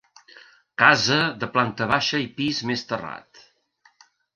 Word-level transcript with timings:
Casa 0.83 1.19
de 1.45 1.51
planta 1.59 1.91
baixa 1.95 2.25
i 2.27 2.29
pis 2.41 2.67
més 2.71 2.87
terrat. 2.95 3.49